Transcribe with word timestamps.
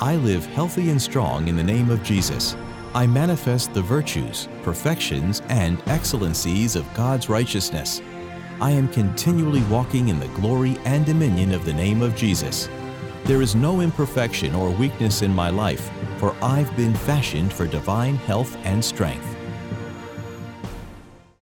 I 0.00 0.16
live 0.16 0.44
healthy 0.46 0.90
and 0.90 1.00
strong 1.00 1.46
in 1.46 1.56
the 1.56 1.62
name 1.62 1.88
of 1.88 2.02
Jesus. 2.02 2.56
I 2.94 3.06
manifest 3.06 3.72
the 3.72 3.82
virtues, 3.82 4.48
perfections, 4.62 5.40
and 5.48 5.80
excellencies 5.86 6.74
of 6.74 6.92
God's 6.94 7.28
righteousness. 7.28 8.02
I 8.60 8.70
am 8.70 8.88
continually 8.88 9.62
walking 9.64 10.08
in 10.08 10.18
the 10.18 10.28
glory 10.28 10.78
and 10.84 11.06
dominion 11.06 11.52
of 11.52 11.64
the 11.64 11.72
name 11.72 12.02
of 12.02 12.16
Jesus. 12.16 12.68
There 13.24 13.40
is 13.40 13.54
no 13.54 13.80
imperfection 13.80 14.54
or 14.54 14.70
weakness 14.70 15.22
in 15.22 15.32
my 15.32 15.50
life, 15.50 15.90
for 16.18 16.36
I've 16.42 16.76
been 16.76 16.94
fashioned 16.94 17.52
for 17.52 17.66
divine 17.66 18.16
health 18.16 18.56
and 18.64 18.84
strength. 18.84 19.33